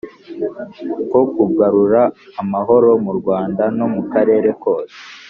ko 1.11 1.19
kugarura 1.35 2.01
amahoro 2.41 2.89
mu 3.03 3.11
rwanda 3.19 3.63
no 3.77 3.87
mu 3.93 4.01
karere 4.11 4.49
kose 4.63 4.97